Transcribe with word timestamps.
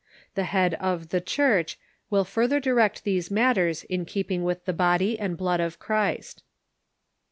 The 0.33 0.45
head 0.45 0.73
of" 0.79 1.09
The 1.09 1.21
Church" 1.21 1.77
will 2.09 2.25
further 2.25 2.59
direct 2.59 3.03
these 3.03 3.29
matters 3.29 3.83
in 3.83 4.05
keep 4.05 4.31
ing 4.31 4.43
with 4.43 4.65
the" 4.65 4.73
Body 4.87 5.19
and 5.19 5.37
Blood 5.37 5.59
of 5.59 5.77
Christ." 5.77 6.41